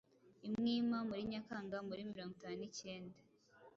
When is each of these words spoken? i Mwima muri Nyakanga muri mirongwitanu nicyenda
i 0.45 0.47
Mwima 0.55 0.97
muri 1.07 1.21
Nyakanga 1.31 1.77
muri 1.87 2.07
mirongwitanu 2.09 2.55
nicyenda 2.57 3.19